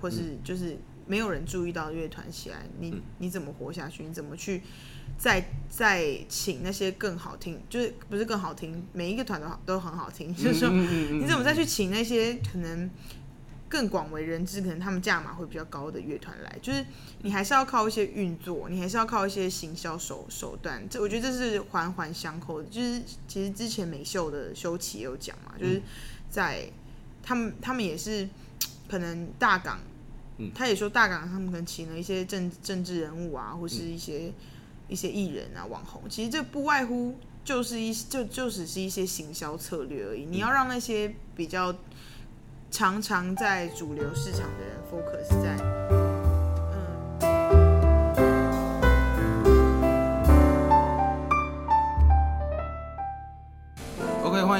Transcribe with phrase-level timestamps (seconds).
[0.00, 0.76] 或是就是
[1.06, 4.04] 没有人注意到乐团起来，你你怎么活下去？
[4.04, 4.62] 你怎么去
[5.16, 7.60] 再再请那些更好听？
[7.68, 8.86] 就是不是更好听？
[8.92, 12.90] 每一个团都好都很好听，就是说你怎么再去请那些可能？
[13.70, 16.82] 更广为人知，可能他们价码会比较高的乐团来，就是
[17.20, 20.82] 你还是要靠一些运作，你还是要靠一些行销手手段。
[20.88, 22.68] 这我觉得这是环环相扣的。
[22.70, 25.82] 就是其实之前美秀的修齐也有讲嘛，就是
[26.30, 26.66] 在
[27.22, 28.26] 他们他们也是
[28.88, 29.78] 可能大港，
[30.54, 34.32] 他也说大港他们可能请了一些政政治人物啊，或是一些
[34.88, 40.24] 一些艺人啊网红，其实这不外乎就是一就就只是一些行销策略而已。
[40.24, 41.74] 你要让那些比较。
[42.70, 45.56] 常常在主流市场的人 focus 在，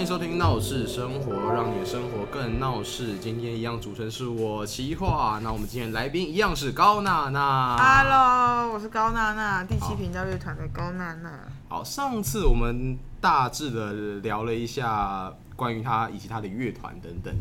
[0.08, 3.18] 收听《闹事生活》，让你的生活更闹事。
[3.18, 7.76] 今天一样主持人是我齐画，那我们今天来宾一样是高娜娜。
[7.76, 11.30] Hello，我是高娜娜，第七频道乐团的高娜娜。
[11.68, 17.34] 好，上次我们大致的聊了一下关于他以及他的乐团等等。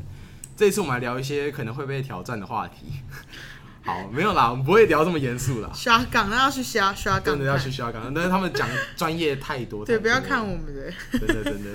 [0.58, 2.96] 这次我们来聊一些可能会被挑战的话题。
[3.86, 5.72] 好，没有啦，我们不会聊这么严肃啦。
[5.74, 8.14] 刷岗，那要去刷刷岗，真的要去刷岗。
[8.14, 11.70] 但是他们讲专业太多，对，不要看我们的，真的真的。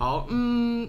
[0.00, 0.88] 好，嗯，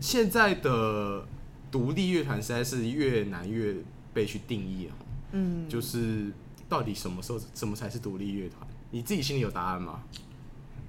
[0.00, 1.24] 现在的
[1.70, 3.76] 独立乐团实在是越难越
[4.12, 4.96] 被去定义啊。
[5.30, 6.32] 嗯，就是
[6.68, 8.66] 到底什么时候什么才是独立乐团？
[8.90, 10.02] 你自己心里有答案吗？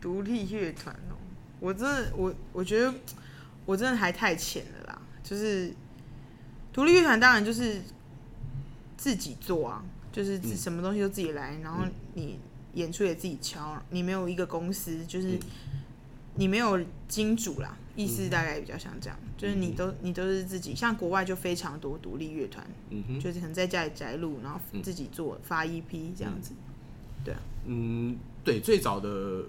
[0.01, 1.13] 独立乐团哦，
[1.59, 2.91] 我真的，我我觉得
[3.67, 4.99] 我真的还太浅了啦。
[5.23, 5.71] 就是
[6.73, 7.83] 独立乐团，当然就是
[8.97, 12.39] 自己做啊，就是什么东西都自己来，然后你
[12.73, 15.37] 演出也自己敲，你没有一个公司，就是
[16.37, 22.65] 你没有金主啦，意思大概比较像这样，就是你都你都是自己，像国外就非常多独立乐团，
[23.19, 26.53] 就是可能在家里宅录，然后自己做发 EP 这样子，
[27.25, 29.43] 对啊，嗯，对，最早的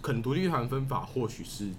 [0.00, 1.70] 可能独立乐团分法或许是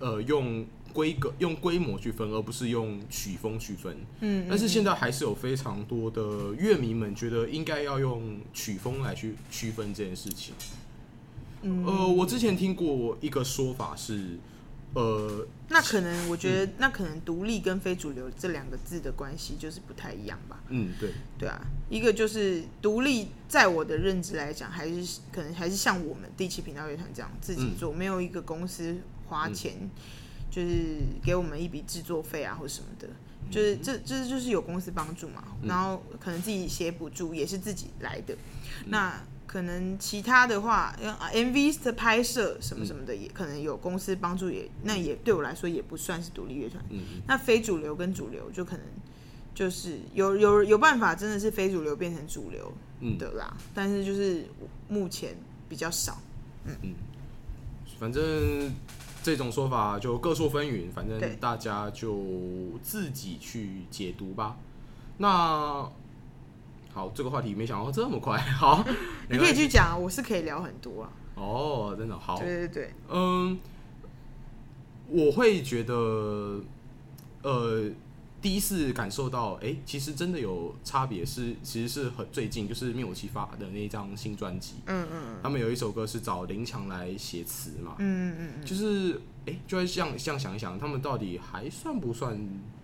[0.00, 0.66] 呃用。
[0.94, 3.94] 规格用规模去分，而不是用曲风去分。
[4.20, 10.54] 嗯，但是现在还是有非常多的乐迷们觉得应该要用曲风来去区分这件事情。
[11.62, 14.38] 嗯，呃，我之前听过一个说法是，
[14.94, 20.60] 呃，那可能我觉得那可能独立跟非主流这两个字的关系就是不太一样吧。
[20.68, 28.96] 嗯，对，对啊，一个就是独立，在我的认知来讲，还是可能还是像我们第七频道乐团这样自己做，没有一个公司
[29.28, 29.88] 花钱。
[30.50, 33.06] 就是给我们一笔制作费啊，或什么的，
[33.50, 38.34] 就是这这就是有公司帮助嘛，然后可能自己写补助也是自己来的，
[38.86, 40.94] 那可能其他的话
[41.32, 46.84] ，MV 的拍摄什么什么的也可能有公司帮助，也那也对我来说也不算是独立乐团。
[46.90, 48.86] 嗯那非主流跟主流就可能
[49.52, 52.72] 就是有有有办法，真的是非主流变成主流
[53.18, 54.44] 的啦，但是就是
[54.88, 55.34] 目前
[55.68, 56.20] 比较少。
[56.64, 56.94] 嗯嗯，
[57.98, 58.72] 反正。
[59.20, 62.24] 这种说法就各说纷纭，反正大家就
[62.82, 64.56] 自己去解读吧。
[65.18, 65.86] 那
[66.92, 68.38] 好，这个话题没想到这么快。
[68.58, 68.84] 好，
[69.28, 71.12] 你可以去讲，我是可以聊很多啊。
[71.34, 72.38] 哦，真的好。
[72.38, 73.58] 对对对，嗯，
[75.08, 76.60] 我会觉得，
[77.42, 77.90] 呃。
[78.40, 92.38] 第一次感受到，哎、欸，其实真的有差别，是其实是很最近，就是灭火器发的那一张新专辑，嗯嗯嗯，他们有一首歌是找林强来写词嘛，嗯嗯嗯，就是，哎、欸，就会像这样想一想，他们到底还算不算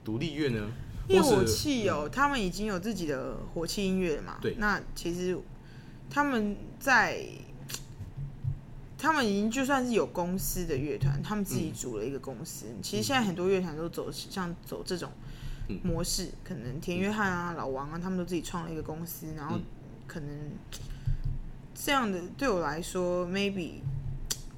[0.04, 0.72] 独立乐呢？
[1.08, 5.38] 灭火器哦，他们已经有自己的火器音乐了嘛，对，那其实
[6.10, 7.26] 他们在，
[8.98, 15.10] 他们已经就算是有公司的乐团，他们自己组了一个公司，嗯、其实现在很多乐团都走像走这种。
[15.82, 19.58] 模式可能田约翰啊、老王啊，他们都自己创了一个公司，然后
[20.06, 20.28] 可能
[21.74, 23.76] 这样的对我来说，maybe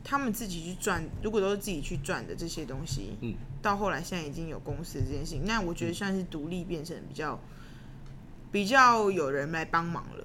[0.02, 3.34] 他们自己去赚，如果都是自己去赚的这些东西，嗯，
[3.66, 7.38] 到后来现在已经有公司这件事情，那我觉得算是独立变成比较
[8.52, 10.24] 比较有人来帮忙了，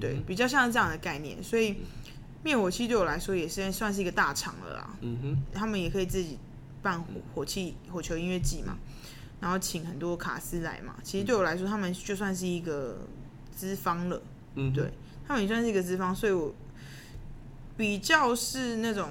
[0.00, 1.76] 对，比较像这样的概念，所以
[2.42, 6.38] 灭火器对我来说也是算是一个大厂了啦，嗯哼，他们也可以自己
[6.82, 8.76] 办火火器火球音乐季嘛。
[9.40, 12.98] 然后请很多卡司来嘛，其实对我来说，他们就算是一个
[13.54, 14.20] 资方了，
[14.56, 14.90] 嗯，对，
[15.28, 16.52] 他们也算是一个资方，所以我
[17.76, 19.08] 比较是那种，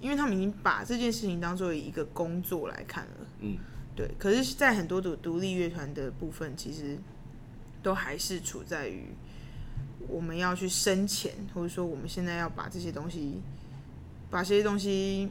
[0.00, 3.56] 因为他们已经把这件事情当做一个工作来看了，嗯，
[3.94, 4.10] 对。
[4.18, 6.98] 可是，在很多独独立乐团的部分，其实
[7.82, 9.06] 都还是处在于
[10.08, 13.40] 我们要去生钱，或者说我们现在要把这些东西，
[14.30, 15.28] 把这些东西。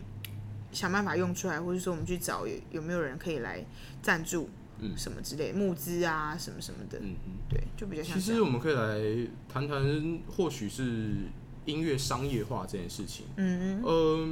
[0.71, 3.63] 想办法用出来，或者说我们去找有有没有人可以来
[4.01, 8.19] 赞助，嗯，什么之类募资啊，什么什么的，嗯嗯，对，就比较像。
[8.19, 11.13] 其实我们可以来谈谈，或许是
[11.65, 13.25] 音乐商业化这件事情。
[13.35, 14.27] 嗯嗯，呃，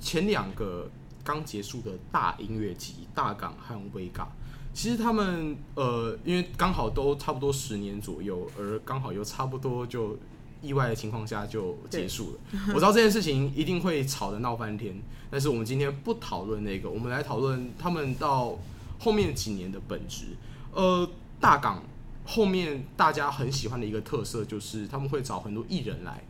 [0.00, 0.90] 前两个
[1.22, 4.28] 刚结束的大音乐季，大港和威港，
[4.72, 10.18] 其实他们呃，因为刚好都差不多十年左右，而刚好又差不多就
[10.62, 12.38] 意外的情况下就结束了。
[12.68, 14.94] 我知道这件事情一定会吵得闹翻天，
[15.30, 18.58] 但是我们今天不讨论那个，我们来讨论他们到。
[18.96, 20.24] 后面几年的本质，
[20.72, 21.06] 呃，
[21.38, 21.82] 大港
[22.24, 26.24] 后面大家很喜欢的一个特色就是他们会找很多艺人来，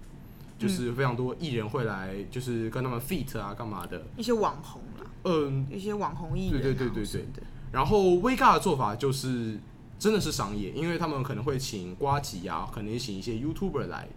[0.59, 7.45] 就是非常多艺人会来，就是跟他们 feat 啊，干嘛的，一些网红啦，嗯，一些网红艺人，对对对对对。
[7.73, 9.59] 然后威嘎的做法就是
[9.99, 14.09] 真的是商业，因为他们可能会请瓜吉啊，可能也请一些 YouTuber 来，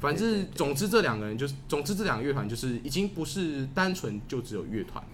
[0.00, 5.04] 反正总之这两个人就是，总之这两个乐团就是已经不是单纯就只有乐团，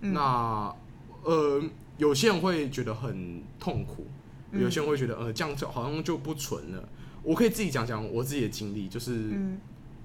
[0.00, 0.74] 那
[1.22, 1.62] 呃。
[1.98, 4.06] 有些人会觉得很痛苦，
[4.52, 6.88] 有些人会觉得呃，这样就好像就不纯了。
[7.22, 9.32] 我可以自己讲讲我自己的经历，就是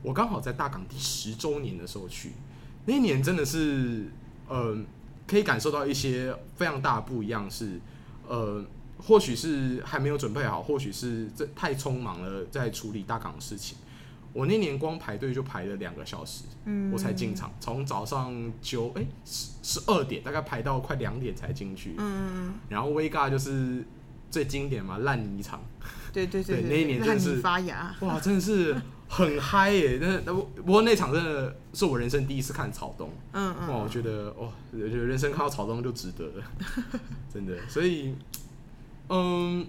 [0.01, 2.31] 我刚好在大港第十周年的时候去，
[2.86, 4.07] 那一年真的是
[4.48, 4.78] 呃，
[5.25, 7.81] 可以感受到一些非常大的不一样是，是
[8.28, 8.66] 呃，
[8.98, 13.78] 或许是还没有准备好，或许是这太匆忙了，在处理大港的事情。
[14.34, 23.86] 我那年光排队就排了两个小时，嗯，我才进场，从早上九哎十十二点，大概排到快两点才进去，嗯，然后威嘎就是
[24.33, 25.62] 最经典嘛，烂泥场，
[26.12, 28.75] 对对对，对，那一年真的是发芽，哇，真的是
[29.07, 30.00] 很嗨耶！
[30.01, 36.44] 那那不不过那场真的是我人生第一次看草东，嗯嗯，哇，我觉得哇，我觉得人生看到草东就值得了，
[37.31, 38.15] 真的，所以
[39.09, 39.65] 嗯。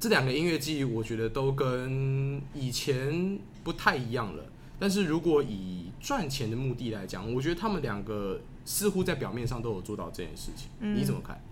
[0.00, 4.44] 这两个音乐季，我觉得都跟以前不太一样了。
[4.78, 10.68] 但是如果以赚钱的目的来讲，我觉得他们两个似乎在表面上都有做到这件事情。
[10.78, 11.42] 嗯、你怎么看？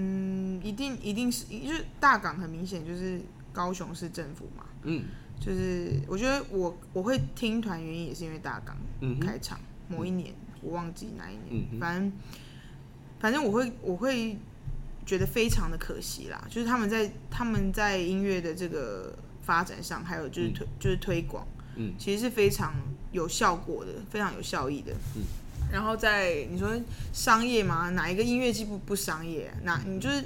[0.00, 3.20] 嗯，一定一定是，就是大港很明显就是
[3.52, 4.64] 高雄市政府嘛。
[4.84, 5.04] 嗯，
[5.40, 8.76] 就是我觉得我我会听团原因也是因为大港
[9.20, 9.58] 开场、
[9.88, 12.12] 嗯、某一年，嗯、我忘记哪一年，嗯、反正
[13.18, 14.36] 反正我会我会。
[15.08, 22.74] 觉得非常的可惜啦，就是他们在他们在音乐的这个发展上，还有就是推、嗯、就是推广，嗯，其实是非常
[23.10, 25.22] 有效果的，非常有效益的，嗯。
[25.70, 26.70] 然后在你说
[27.12, 29.52] 商业嘛，哪一个音乐季不不商业？
[29.62, 30.24] 那你就是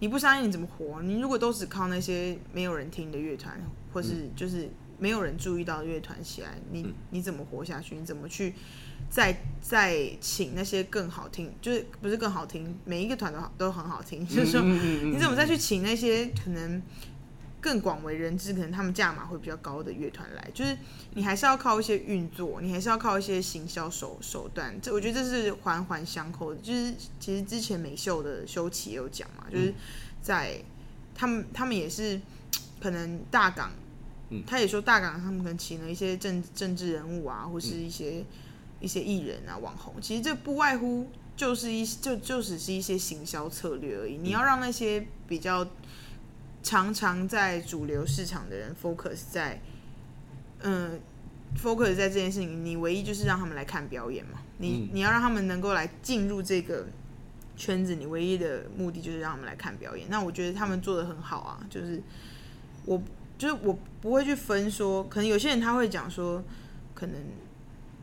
[0.00, 1.00] 你不商业你怎么活？
[1.02, 3.60] 你如果都只靠那些没有人听的乐团，
[3.92, 4.68] 或是就是
[4.98, 7.94] 没有人注意到的乐团起来，你你怎么活下去？
[7.94, 8.54] 你怎么去？
[9.08, 14.24] 再再请那些更好听，就是不是更好听，每一个团都好都很好听。
[14.26, 16.80] 就是说，你怎么再去请那些可能
[17.60, 20.50] 更广为人知，可能他们价码会比较高的乐团来？
[20.54, 20.76] 就是
[21.14, 24.80] 你还是要靠一些运作，你还是要靠一些行销手手段。
[24.80, 26.60] 这我觉得这是环环相扣的。
[26.60, 29.74] 就是其实之前美秀的修齐也有讲嘛，就是
[30.22, 30.60] 在
[31.14, 32.20] 他们他们也是
[32.80, 33.70] 可能大港，
[34.46, 38.24] 他也说大港他们可能请了一些政政治人物啊，或是一些。
[38.82, 44.16] 一些艺人啊，网红，其实这不外乎就是一就就只是一些行销策略而已。
[44.16, 45.62] 你要让那些比较
[46.62, 49.60] 常常在主流市场的人 focus 在，
[50.60, 51.00] 嗯
[51.56, 54.40] ，focus 在这件事情，你唯一就是让他们来看表演嘛。
[54.58, 56.86] 你你要让他们能够来进入这个
[57.56, 60.06] 圈子，你唯一的目的就是让他们来看表演。
[60.10, 62.02] 那我觉得他们做的很好啊，就是
[62.84, 63.02] 我
[63.38, 66.42] 就是我不会去分说，可能有些人他会讲说，
[66.94, 67.16] 可能。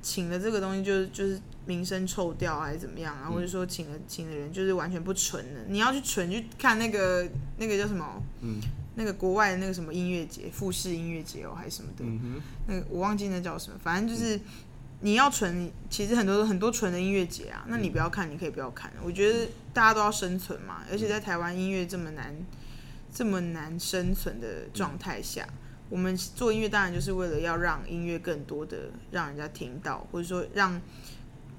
[0.01, 3.25] 请的这个东西就是就是名声臭掉还是怎么样啊？
[3.27, 5.61] 嗯、或者说请的请的人就是完全不纯的。
[5.67, 7.27] 你要去纯去看那个
[7.57, 8.21] 那个叫什么？
[8.41, 8.59] 嗯，
[8.95, 12.05] 那个国外的那个什么音乐节，富士音乐节哦还是什么的？
[12.67, 13.77] 那个我忘记那叫什么。
[13.83, 14.39] 反正就是
[15.01, 17.65] 你要纯，其实很多很多纯的音乐节啊。
[17.67, 18.91] 那你不要看，你可以不要看。
[19.03, 22.33] 我觉得大家都要生存嘛，而且在台湾音乐这么难
[23.13, 25.47] 这么难生存的状态下。
[25.89, 30.81] 我们做音乐当然就是为了要让音乐更多的让人家听到，或者说让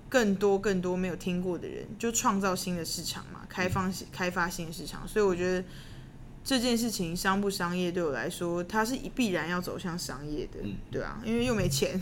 [0.09, 5.07] 更多更多没有听过的人，就创造新的市场嘛，开放开发新的市场。
[5.07, 5.65] 所以我觉得
[6.45, 10.59] 这件事情商不商业对我来说，它是必然要走向商业的，
[10.91, 12.01] 对啊，因为又没钱。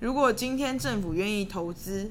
[0.00, 2.10] 如果今天政府愿意投资。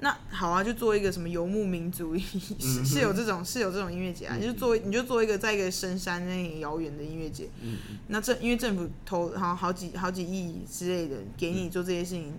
[0.00, 7.48] 那好啊，就做一个什么游牧民族，是 是有这种是有这种音乐节啊，你就做你就做一个在一个深山那里遥远的音乐节。
[8.08, 12.34] 那这因为政府投好好几好几亿之类的给你做这些事情，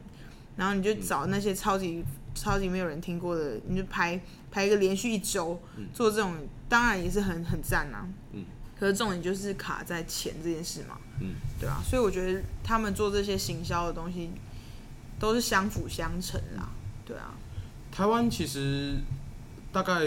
[0.58, 2.04] 然后你就找那些超级
[2.36, 4.22] 超级没有人听过的，你就拍
[4.52, 5.60] 拍一个连续一周
[5.94, 6.36] 做这种，
[6.70, 8.08] 当然也是很很赞啊。
[8.34, 8.44] 嗯。
[8.78, 11.00] 可是重点就是卡在钱这件事嘛。
[11.22, 11.36] 嗯。
[11.60, 14.30] 对啊，所以我觉得他们做这些行销的东西
[15.18, 16.70] 都是相辅相成啦。
[17.06, 17.34] 对啊。
[17.96, 18.98] 台湾其实
[19.72, 20.02] 大概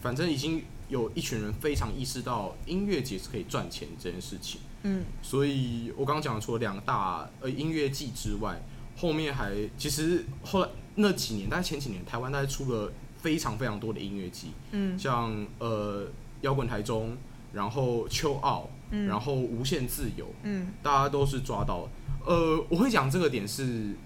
[0.00, 4.60] 反正已经有一群人非常意识到音乐节是可以赚钱这件事情。
[4.84, 8.62] 嗯，所以我刚刚讲的除了两大呃音乐季之外，
[8.96, 14.52] 后面还其实后来那几年，大概前几年，台湾大概出了非常非常多的音乐季。
[14.70, 16.06] 嗯，像呃
[16.42, 17.16] 摇滚台中，
[17.52, 21.88] 然后秋奥，嗯，然后无限自由，嗯，大家都是抓到。
[22.24, 23.96] 呃，我会讲这个点是。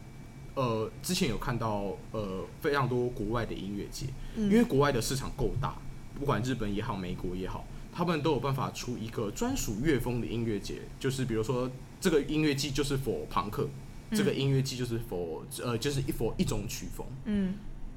[0.54, 4.06] 呃，之前有看到呃非常多国外的音乐节，
[4.36, 5.74] 嗯，因为国外的市场够大，
[6.18, 13.66] 不管日本也好，美国也好，他们都有办法出一个专属乐风的音乐节，就是比如说这个音乐季就是 for 朋克，
[14.10, 17.54] 嗯，这个音乐季就是 for 呃就是一 for 一种曲风，嗯，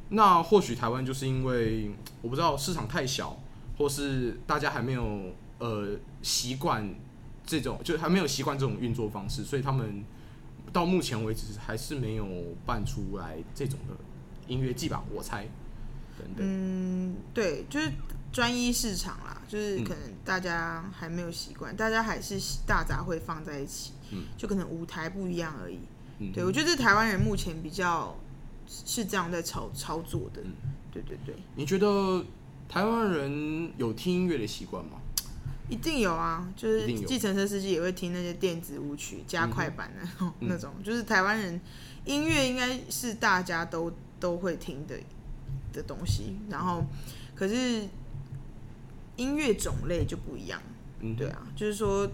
[0.10, 3.38] 那或许台湾就是因为我不知道市场太小，
[3.78, 6.96] 或是大家还没有呃习惯
[7.46, 10.06] 这种，就还没有习惯这种运作方式，所以他们。
[10.76, 12.28] 到目前为止还是没有
[12.66, 13.96] 办出来这种的
[14.46, 15.48] 音乐季吧，我猜。
[16.18, 16.40] 等等。
[16.40, 17.90] 嗯，对，就是
[18.30, 25.80] 专一市场啦，就是可能大家还没有习惯，嗯，大家还是大杂烩放在一起，嗯，就可能舞台不一样而已。
[26.20, 28.14] 嗯，对，我觉得台湾人目前比较
[28.68, 30.42] 是这样在操操作的。
[30.44, 30.52] 嗯，
[30.92, 31.34] 对对对。
[31.56, 32.22] 你觉得
[32.68, 35.00] 台湾人有听音乐的习惯吗？
[35.68, 41.60] 一定有啊，就是计程车司机也会听那些电子舞曲加快版的、嗯、那种，就是台湾人
[42.06, 44.96] 音乐应该是大家都都会听的
[45.74, 46.36] 的东西。
[46.50, 46.86] 然后，
[47.34, 47.88] 可是
[49.16, 50.62] 音乐种类就不一样。
[51.00, 52.08] 嗯，对啊，就是说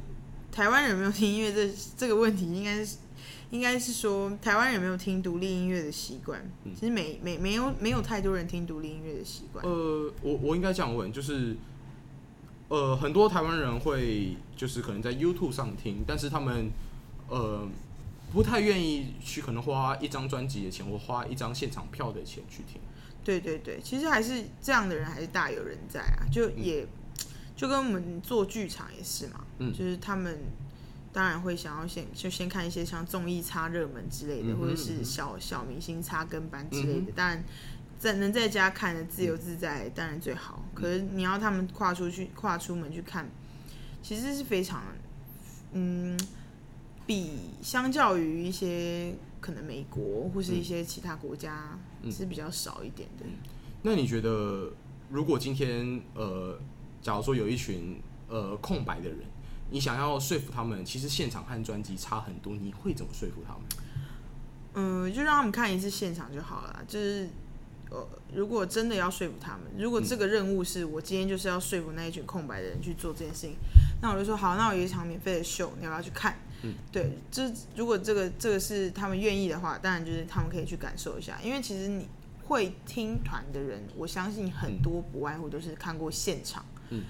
[0.49, 2.99] 台湾人有没有听音乐这这个问题，应该是
[3.49, 6.41] 应该是说台湾人有没有听独立音乐的习惯？
[6.79, 9.65] 其实没没没有没有太多人听独立音乐的习惯。
[9.65, 11.57] 呃，我我应该这样问，就是。
[12.71, 16.71] 呃，很多台湾人会就是可能在 YouTube 上听，但是他们
[17.27, 17.67] 呃
[18.31, 22.79] 不太愿意去可能花一张专辑的钱或花一张现场票的钱去听。
[23.25, 26.87] 对对对，其实还是这样的人还是大有人在啊，就也、嗯、
[27.57, 30.39] 就跟我们做剧场也是嘛，嗯，就是他们
[31.11, 37.43] 当然会想要先就先看一些像综艺差热门之类的，嗯、或者是小小明星差跟班之类的，当、嗯、然。
[38.01, 40.65] 在能在家看的自由自在，当然最好。
[40.73, 43.29] 可是你要他们跨出去、跨出门去看，
[44.01, 44.81] 其实是非常，
[45.73, 46.19] 嗯，
[47.05, 51.77] 比相较于一些可能美国或是一些其他国家
[52.09, 53.25] 是比较少一点的。
[53.27, 53.33] 嗯，
[53.83, 54.73] 那你觉得，
[55.11, 56.59] 如果今天呃，
[57.03, 59.19] 假如说有一群呃空白的人，
[59.69, 63.61] 你想要说服他们，其实现场和专辑差很多，你会怎么说服他们？
[64.73, 67.29] 嗯，就让他们看一次现场就好了，就是。
[67.91, 73.55] 呃，如果真的要说服他们，如果这个任务是我今天就是要说服那一群空白的人去做这件事情，
[74.01, 76.37] 那我就说好，那我有一场免费的秀，你要不要去看？
[76.63, 82.07] 嗯，对，这如果这个这个是他们愿意的话，当然就是他们可以去感受一下，因为其实你
[82.45, 86.65] 会听团的人，我相信很多不外乎都是看过现场。
[86.91, 87.03] 嗯，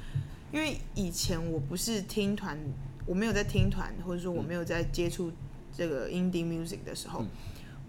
[0.51, 2.57] 因为以前我不是听团，
[3.05, 5.31] 我没有在听团，或者说我没有在接触
[5.77, 7.21] 这个 indie music 的时候。
[7.21, 7.27] 嗯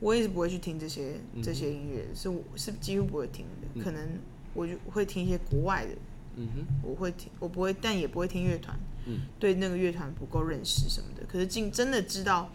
[0.03, 3.81] 我也是不会去听这些这些音乐，是我是几乎不会听的。
[3.81, 4.19] 可能
[4.53, 5.93] 我就会听一些国外的，
[6.35, 11.25] 嗯哼，我会听，我不会，但也不会听乐团，嗯，对那个乐团不够认识什么的。
[11.29, 12.51] 可是进真的知道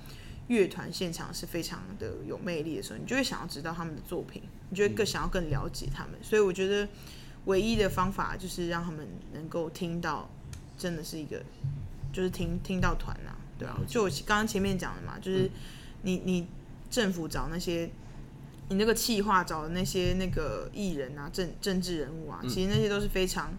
[0.48, 6.16] 乐团现场是非常的有魅力的时候，你就会想要知道他们的作品，你就会更想要更了解他们。
[6.22, 6.86] 所以我觉得
[7.46, 10.30] 唯一的方法就是让他们能够听到，
[10.78, 11.42] 真的是一个，
[12.12, 13.80] 就是听听到团啊，对啊。
[13.88, 15.50] 就我刚刚前面讲的嘛，就是
[16.02, 16.46] 你你。
[16.98, 17.88] 政府找那些，
[18.70, 23.54] 你那个企划找的那些那个艺人啊，政政治人物啊，其实那些都是非常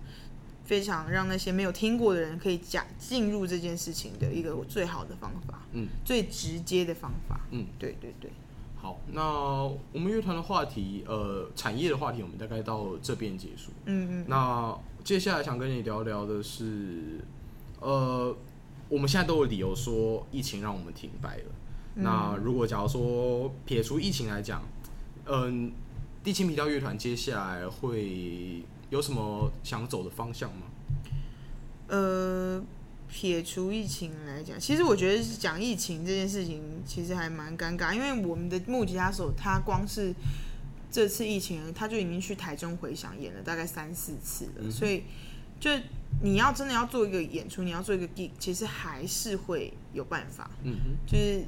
[0.64, 8.28] 非常让那些没有听过的人可以加进入这件事情的一个最好的方法，嗯，最直接的方法，嗯，对对对。
[8.74, 14.24] 好，那我们乐团的话题，呃，产业的话题，我们大概到这边结束，嗯嗯。
[14.26, 17.20] 那接下来想跟你聊聊的是，
[17.78, 18.36] 呃，
[18.88, 21.44] 我们现在都有理由说疫情让我们停摆了。
[22.00, 24.62] 那如果假如说撇除疫情来讲，
[25.26, 25.72] 嗯，
[26.22, 30.62] 地青皮条乐团接下来会有什么想走的方向吗？
[31.88, 32.62] 呃，
[33.08, 40.14] 撇除疫情来讲，其实我觉得讲疫情这件事情其实还蛮尴尬，因为我们的木吉他手他光是
[40.90, 45.02] 这次疫情，他就已经去台中回响演了大概三四次了，嗯、所以
[45.58, 45.68] 就
[46.22, 51.44] 你要真的要做一个演出，你要做一个 gig，其实还是会有办法，嗯哼，就是。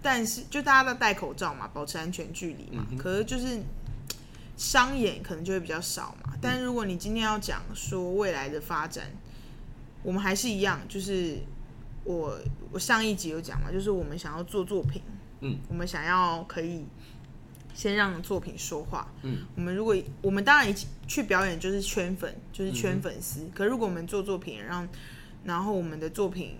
[0.00, 2.86] 但是，就大家都戴口罩嘛，保持安全距离嘛。
[2.90, 3.60] 嗯、可是就是
[4.56, 6.32] 商演可能就会比较少嘛。
[6.34, 9.10] 嗯、但是如果你今天要讲说未来的发展，
[10.02, 11.38] 我们还是一样，就是
[12.04, 12.38] 我
[12.70, 15.02] 我上一集有讲嘛，就是我们想要做作品，
[15.40, 16.84] 嗯，我们想要可以
[17.74, 19.12] 先让作品说话。
[19.22, 20.74] 嗯，我们如果我们当然
[21.06, 23.40] 去表演就是圈粉，就是圈粉丝。
[23.40, 24.88] 嗯、可如果我们做作品，让
[25.44, 26.56] 然后我们的作品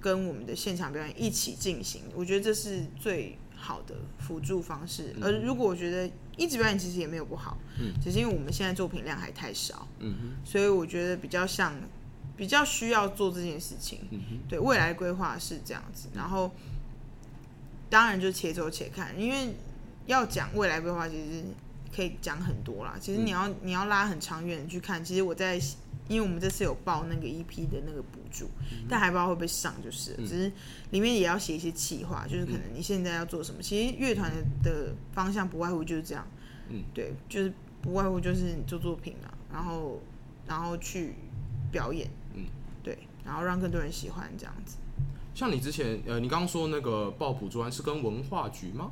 [0.00, 5.14] 跟我们的现场表演一起进行，我觉得这是最好的辅助方式。
[5.16, 11.74] 嗯、而如果我觉得一直表演其实也没有不好，嗯，只是因为我们现在作品量还太少，嗯哼，所以我觉得比较像
[12.36, 14.00] 比较需要做这件事情。
[14.10, 16.50] 嗯哼，对，未来规划是这样子，然后
[17.90, 19.54] 当然就且走且看，因为。
[20.08, 21.44] 要讲未来规划，其实
[21.94, 22.96] 可以讲很多啦。
[22.98, 25.04] 其实你要、嗯、你要拉很长远去看。
[25.04, 25.60] 其实我在，
[26.08, 30.52] 因为我们这次有报那个 EP 的那个补助，嗯、但还不知道会不会上，就是、嗯、只是
[30.90, 33.60] 里面也要写一些企划，就是可能你现在要做什么。
[33.60, 36.26] 其实乐团的方向不外乎就是这样，
[36.70, 40.00] 嗯，对，就是不外乎就是你做作品嘛，然后
[40.46, 41.14] 然后去
[41.70, 42.44] 表演，嗯，
[42.82, 44.76] 对，然后让更多人喜欢这样子。
[45.34, 48.90] 像你之前呃，你刚刚说那个报补助案是跟文化局吗？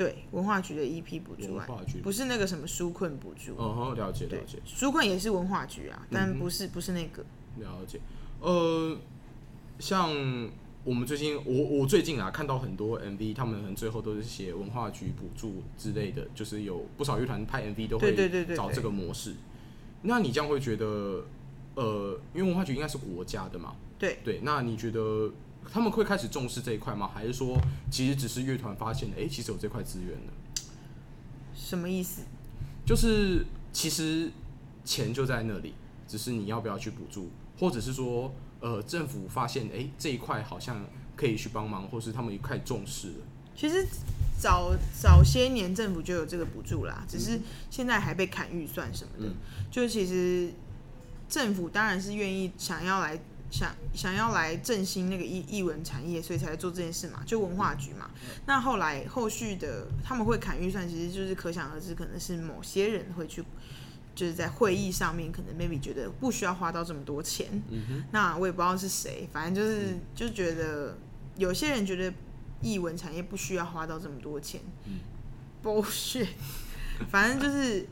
[0.00, 1.68] 对，文化局的 EP 补助案，
[2.02, 3.54] 不是那个什么纾困补助。
[3.58, 4.58] 哦，了解了解。
[4.66, 7.22] 纾困也是文化局啊，但不是、嗯、不是那个。
[7.58, 8.00] 了解。
[8.40, 8.96] 呃，
[9.78, 10.08] 像
[10.84, 18.16] 我们最近，我我最近啊看到很多 MV，他们可能最后都是写文化局补助之类的，就是有不少乐团拍 MV 都会
[18.56, 19.34] 找这个模式。
[20.00, 21.26] 那你这样会觉得，
[21.74, 23.76] 呃，因为文化局应该是国家的嘛？
[23.98, 24.40] 对对。
[24.42, 25.30] 那你觉得？
[25.72, 27.10] 他们会开始重视这一块吗？
[27.14, 27.56] 还是说，
[27.90, 30.62] 其实只是乐团发现，哎、欸，其实有这块资源的？
[31.54, 32.22] 什么意思？
[32.84, 34.32] 就是其实
[34.84, 35.74] 钱就在那里，
[36.08, 43.14] 只是你要不要去补助，或者是说，呃，政府发现，哎、欸，这一块好像可以去帮忙，或是他们也开始重视了。
[43.54, 43.86] 其实
[44.38, 47.40] 早早些年政府就有这个补助啦，只是
[47.70, 49.28] 现在还被砍预算什么的。
[49.28, 49.34] 嗯、
[49.70, 50.52] 就其实
[51.28, 53.20] 政府当然是愿意想要来。
[53.50, 58.10] 想想要来振兴那个艺艺文产业，所以才做这件事嘛，就文化局嘛。
[58.46, 63.42] 那后来后续的他们会砍预算，其实就是可想而知，可能是某些人会去，
[64.14, 67.48] 就是在会议上面可能 maybe 觉得不需要花到这么多钱。
[67.70, 68.04] 嗯哼。
[68.12, 70.96] 那我也不知道是谁，反正就是就觉得
[71.36, 72.14] 有些人觉得
[72.62, 74.60] 艺文产业不需要花到这么多钱。
[74.86, 75.00] 嗯。
[75.62, 76.28] bullshit，
[77.10, 77.86] 反正就是。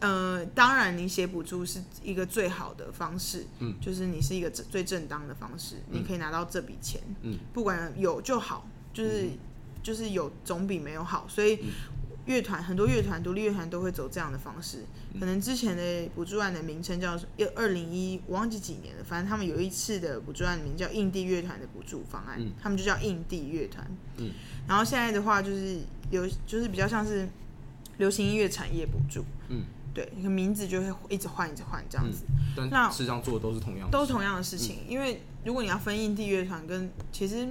[0.00, 9.38] 呃，当然，你写补助是一个最好的方式，嗯，就是你是一个最正当的方式，嗯、你可以拿到这笔钱，嗯，不管有就好，就是、嗯、
[9.82, 11.58] 就是有总比没有好，所以
[12.26, 14.84] 乐团、嗯、很多乐团独立乐团都会走这样的方式。
[15.14, 17.18] 嗯、可能之前的补助案的名称叫
[17.56, 23.84] 二零一，我忘记几年了，反正他们有一次的补助案名叫印地乐团的补助方案，嗯、他们就叫印地乐团，
[24.18, 24.30] 嗯，
[24.68, 25.80] 然后现在的话就是
[26.12, 27.28] 有就是比较像是
[27.96, 29.64] 流行音乐产业补助，嗯。
[29.98, 32.22] 对，你的名字就会一直换，一直换这样子。
[32.56, 34.76] 嗯、但实际上做的都是同样的，都是同样的事情。
[34.86, 37.48] 嗯、因为如果你要分印地乐团，跟其实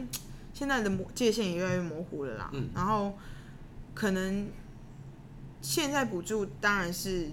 [0.53, 2.49] 现在的界限也越来越模糊了啦。
[2.53, 3.17] 嗯、然后
[3.93, 4.47] 可能
[5.62, 7.29] 现在补助当然是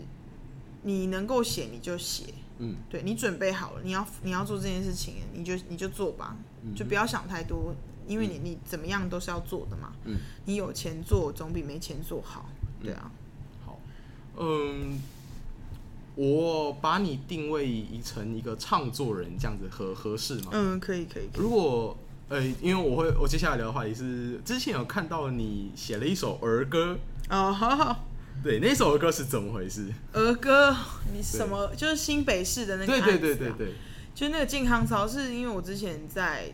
[0.83, 7.72] 你能够写你就写，嗯，对你准备好了，你要你要做这件事情，你就你就做吧，嗯、就不要想太多，
[8.09, 9.92] 因为你你怎么样都是要做的嘛。
[10.07, 12.48] 嗯，你有钱做总比没钱做好。
[12.83, 13.03] 对啊。
[13.05, 13.24] 嗯
[14.38, 15.01] 嗯，
[16.16, 20.51] 我把你定位成一个唱作人，这样子合合适吗？
[20.53, 21.29] 嗯，可以，可以。
[21.33, 21.97] 可以如果
[22.29, 26.97] 呃，因为我会，我接下来聊的话题是，之前有看到你写了一首儿歌
[27.29, 28.05] 哦，好好。
[28.42, 29.92] 对，那首儿歌是怎么回事？
[30.12, 30.75] 儿歌，
[31.14, 31.70] 你什么？
[31.77, 33.05] 就是新北市的那个、啊？
[33.05, 33.75] 对对对对对，
[34.14, 36.53] 就那个健康操，是因为我之前在。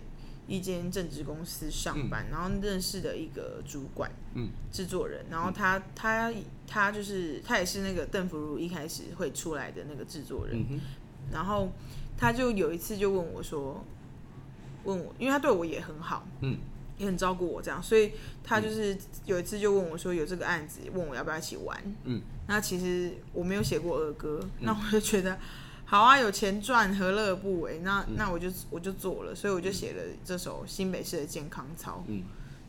[0.51, 6.33] 一间正职公司上班，嗯、然后认识的一个主管，嗯，制作人，然后他他
[6.67, 10.81] 他就是他也是那个邓福如一开始会出来的那个制作人，嗯、
[11.33, 11.71] 然后
[12.19, 13.85] 他就有一次就问我说，
[14.83, 16.59] 问我，因为他对我也很好，嗯，
[16.99, 18.11] 也很照顾我这样，所以
[18.43, 25.39] 他就是有一次就问我说有这个案子，问我要不要一起玩，嗯，那其实我没有写过儿歌，嗯、那我就觉得。
[25.90, 27.81] 好啊，有钱赚，何乐而不为？
[27.81, 32.05] 那、嗯、那我就我就做了，所以我就写了这首新北市的健康操。
[32.07, 32.22] 嗯，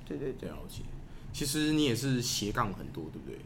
[0.08, 0.82] 对对对，了解。
[1.32, 3.40] 其实你也是斜杠很多，对不对？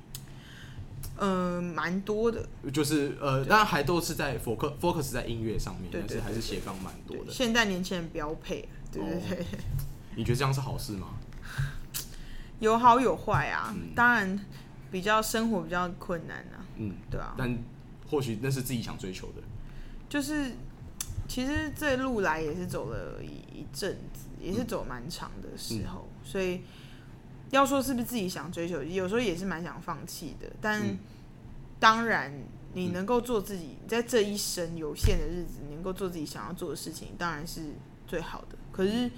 [1.17, 2.47] 嗯、呃，蛮多的。
[2.71, 7.33] 就是呃，当然还都是在 focus focus 在音乐上面，但是还是斜杠蛮多的。
[7.33, 9.45] 现代年轻人标配，对对对、哦。
[10.15, 11.09] 你觉得这样是好事吗？
[12.59, 14.39] 有好有坏啊，嗯、当然
[14.89, 16.63] 比较生活比较困难啊。
[16.77, 17.35] 嗯，对啊。
[17.38, 17.57] 但
[18.09, 19.43] 或许那是自己想追求的。
[20.15, 20.49] 就是，
[21.28, 26.62] 其实这路来也是走了一一阵子，也是走蛮长的时候，嗯、所以
[27.49, 30.47] 要说是不是自己想追求，有时候也是蛮想放弃的。
[30.62, 30.97] 但、嗯、
[31.82, 32.34] 当然，
[32.71, 37.73] 你能够做自己，在这一生有限的日子，能够做自己想要做的事情，当然是
[38.08, 38.58] 最好的。
[38.71, 39.12] 可是，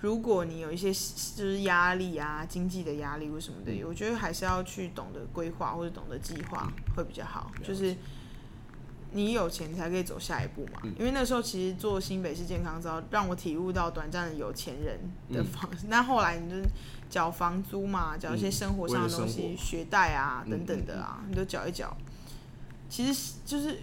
[0.00, 7.52] 如果你有一些就是压力啊，经济的压力或什么的，我觉得还是要去懂得规划或者懂得计划会比较好。
[7.62, 7.94] 就是
[9.12, 10.80] 你有钱才可以走下一步嘛。
[10.98, 14.98] 因为那时候其实做新北市健康之后，让我体悟到短暂的有钱人
[15.32, 15.86] 的方式。
[15.88, 16.56] 那后来你就
[17.08, 21.96] 缴房租嘛，缴一些生活上的东西，学贷啊等等的啊，你都缴一缴。
[22.88, 23.78] 其实就是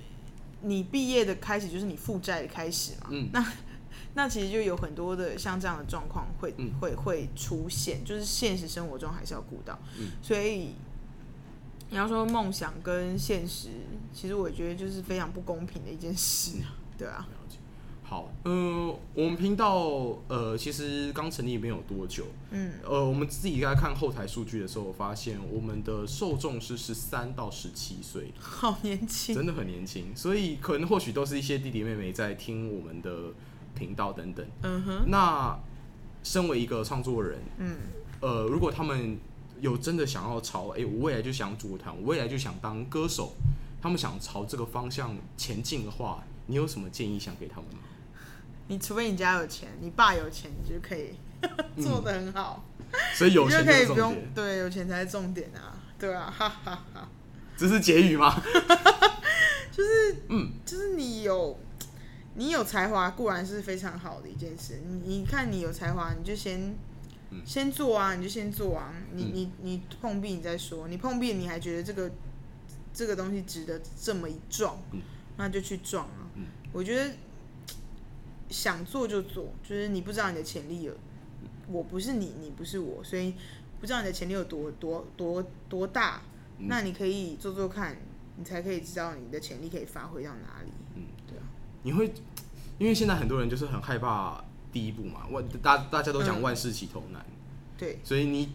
[0.62, 3.10] 你毕业的开始，就是你负债的开始嘛。
[3.32, 3.46] 那
[4.14, 10.74] 那其实就有很多的像这样的状况会、嗯、会会出现，就是现实生活中还是要顾到，嗯、所以
[11.90, 13.70] 你要说梦想跟现实，
[14.14, 16.58] 其实我觉得就是非常不公平的一件事，
[16.98, 17.28] 对啊。
[18.04, 33.34] 好，呃，我们频道呃其实刚成立没有多久，嗯，呃，我们自己在看后台数据的时候，我发现我们的受众是十三到十七岁，好年轻，真的很年轻，所以可能或许都是一些弟弟妹妹在听我们的。
[33.76, 35.04] 频道等等，嗯哼。
[35.06, 35.56] 那
[36.24, 37.78] 身为一个创作人，嗯，
[38.22, 39.20] 呃，如果他们
[39.62, 43.34] 有真的想要朝，哎、欸，我未来就想组团，我未来就想当歌手，
[43.82, 47.80] 他们想朝这个方向前进的话，你有什么建议想给他们吗？
[48.68, 51.16] 你除非你家有钱，你爸有钱，你就可以
[51.82, 52.64] 做的很好。
[52.80, 57.10] 嗯、所以有钱就可以不用，对，有钱才是重点啊，对啊，哈哈哈。
[57.56, 58.40] 这是结语吗？
[59.72, 61.60] 就是，嗯，就是你有。
[62.40, 64.80] 你有才华固然是非常好的一件事。
[64.86, 66.78] 你你看你有才华，你就先、
[67.30, 68.94] 嗯、先做啊，你就先做啊。
[69.14, 72.12] 你、嗯、你你碰壁你再说，你碰壁你还觉得这个
[72.94, 75.02] 这个东西值得这么一撞，嗯、
[75.38, 76.30] 那就去撞啊。
[76.36, 77.16] 嗯、我觉得
[78.50, 80.94] 想做就做，就是你不知道你的潜力有，
[81.68, 83.34] 我不是你，你不是我，所以
[83.80, 86.22] 不知道你的潜力有多多多多大，
[86.58, 87.98] 嗯、那你可以做做看，
[88.38, 90.72] 你才可以知道你的潜力可以发挥到哪里。
[91.28, 91.44] 对啊
[91.84, 92.14] 你会，
[92.78, 94.44] 因为现在很多人就是很害怕
[94.78, 97.34] 第一步嘛，万大大家都讲万事起头难，嗯、
[97.80, 98.52] 对，所以你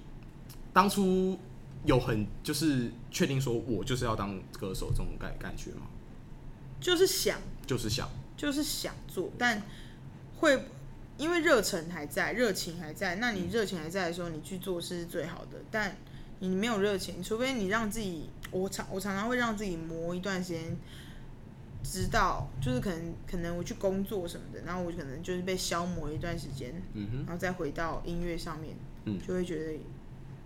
[0.72, 1.36] 当初
[1.84, 5.88] 有很就是确定说我就是要当歌手这种感感觉吗？
[6.80, 9.60] 就是想，就是想，就是想做，但
[10.36, 10.68] 会
[11.18, 15.58] 因为热忱还在，热情还在，那你热情还在的时候，你去做是最好的。
[15.72, 15.96] 但
[16.38, 20.76] 你没有热情，除非你让自己，我常我常常会让自己磨一段时间。
[21.82, 29.78] 知道，就是可能可能我去工作什么的，然后我可能就是被消磨一段时间，嗯哼，然后再回到音乐上面，嗯，就会觉得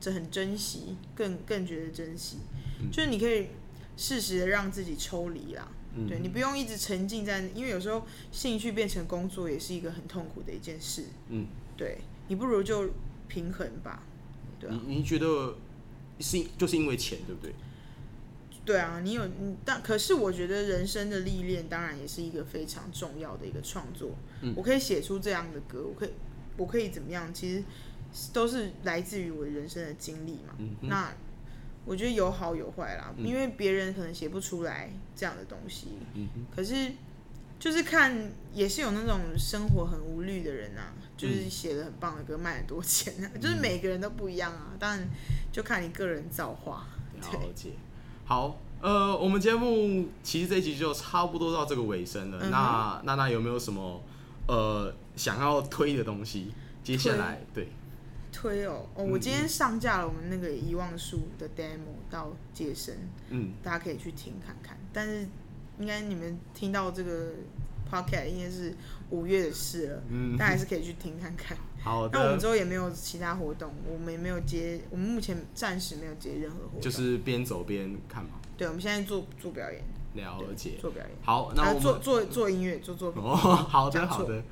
[0.00, 2.38] 这很珍惜，更更觉得珍惜，
[2.80, 3.48] 嗯，就是你可以
[3.96, 11.46] 适时的让自己抽离啦，嗯，对，你不用一直沉浸在，因为有时候兴趣变成工作也是一个很痛苦的一件事，嗯，
[11.76, 12.90] 对，你不如就
[13.28, 14.02] 平衡吧，
[14.58, 15.56] 对啊，你你觉得
[16.20, 17.54] 是就是因为钱，对不对？
[18.66, 24.10] 对啊，你有你，但可是我觉得人生的历练当然也是一个非常重要的一个创作。
[24.42, 26.10] 嗯，我可以写出这样的歌，我可以，
[26.56, 27.32] 我可以怎么样？
[27.32, 27.62] 其实
[28.32, 30.54] 都是来自于我人生的经历嘛。
[30.58, 31.14] 嗯，那
[31.84, 35.98] 我觉得有好有坏啦，嗯，因为别人可能写不出来这样的东西。
[36.14, 36.90] 嗯，可是
[37.60, 44.74] 就是看，也是有那种生活很无虑的人啊，就是写了很棒的歌，卖很多钱啊， 就是每个人都不一样啊。
[44.80, 45.08] 当然
[45.52, 46.88] 就看你个人造化。
[47.16, 47.70] 了解。
[48.28, 52.38] 好，呃，我们节目其实这一集就差不多到这个尾声了。
[52.38, 54.02] 嗯、哼那娜娜有没有什么
[54.48, 56.52] 呃想要推的东西？
[56.82, 57.68] 接下来对
[58.32, 62.92] 推哦哦，我今天上架了我们那个遗忘书的 demo 到街声，
[63.30, 64.76] 嗯，大家可以去听看看。
[64.92, 65.28] 但是
[65.78, 67.30] 应该你们听到这个
[67.88, 68.74] podcast 应该是
[69.10, 71.56] 五月的事了，嗯，大家还是可以去听看看。
[71.86, 78.30] 好的，那我们之后也没有其他活动，我们也没有接，我们目前暂时没有接任何活动，就是边走边看嘛。
[78.58, 79.82] 对，我们现在做做表演，
[80.14, 81.16] 了解，做表演。
[81.22, 83.22] 好，那我们做做做音乐，做作品。
[83.22, 84.42] 哦，好的，好的。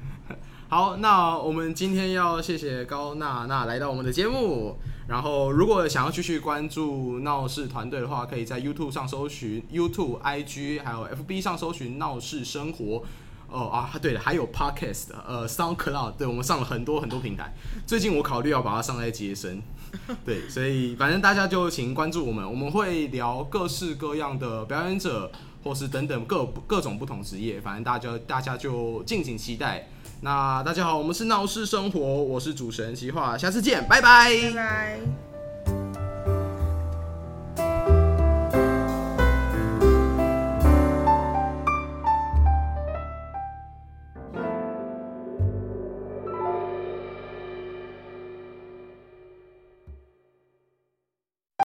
[0.69, 4.77] 好，那我们今天要谢谢高娜娜来到我们的节目。
[5.07, 13.03] 然后，如果想要继续关注闹事团队的话，可以在 YouTube 上搜寻 YouTube、IG，还有 FB 上搜寻闹事生活。
[13.49, 17.55] 哦啊，对了，还有 Podcast，呃，SoundCloud，对，我们上了很多很多平台。
[17.87, 19.63] 最近我考虑要把它上在杰森，
[20.25, 25.31] 对，所以反正大家就请关注我们，我们会聊各式各样的表演者，
[25.63, 29.89] 或是等等各各种不同职业，反正大家大家就敬请期待。
[30.23, 34.31] 那大家好，我们是闹事生活，我是主持人企划，下次见，拜拜。
[34.43, 35.34] 拜拜。